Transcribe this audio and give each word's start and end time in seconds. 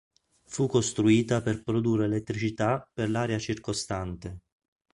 Fu 0.45 0.65
costruita 0.65 1.43
per 1.43 1.61
produrre 1.61 2.05
elettricità 2.05 2.89
per 2.91 3.07
l'area 3.11 3.37
circostante. 3.37 4.39